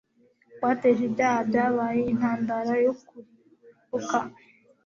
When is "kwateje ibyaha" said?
0.57-1.39